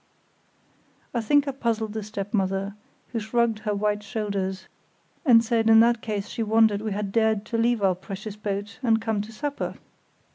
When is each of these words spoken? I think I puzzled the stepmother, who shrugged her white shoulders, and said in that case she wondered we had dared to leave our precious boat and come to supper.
I 1.13 1.21
think 1.21 1.47
I 1.47 1.51
puzzled 1.51 1.93
the 1.93 2.01
stepmother, 2.01 2.73
who 3.09 3.19
shrugged 3.19 3.59
her 3.59 3.75
white 3.75 4.01
shoulders, 4.01 4.67
and 5.27 5.45
said 5.45 5.69
in 5.69 5.79
that 5.81 6.01
case 6.01 6.27
she 6.27 6.41
wondered 6.41 6.81
we 6.81 6.91
had 6.91 7.11
dared 7.11 7.45
to 7.45 7.57
leave 7.59 7.83
our 7.83 7.93
precious 7.93 8.35
boat 8.35 8.79
and 8.81 8.99
come 8.99 9.21
to 9.21 9.31
supper. 9.31 9.75